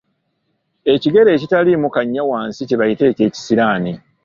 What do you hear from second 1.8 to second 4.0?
kannya wansi kye bayita ekyekisiraani.